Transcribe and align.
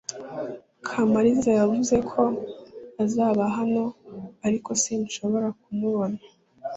Kamari 0.87 1.31
yavuze 1.59 1.95
ko 2.11 2.21
azaba 3.03 3.43
hano, 3.57 3.83
ariko 4.47 4.69
sinshobora 4.83 5.47
kumubona. 5.61 6.17